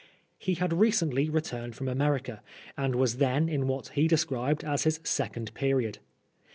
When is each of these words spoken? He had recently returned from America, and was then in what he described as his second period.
He 0.39 0.55
had 0.55 0.73
recently 0.73 1.29
returned 1.29 1.75
from 1.75 1.87
America, 1.87 2.41
and 2.75 2.95
was 2.95 3.17
then 3.17 3.47
in 3.47 3.67
what 3.67 3.89
he 3.89 4.07
described 4.07 4.63
as 4.63 4.83
his 4.83 4.99
second 5.03 5.53
period. 5.53 5.99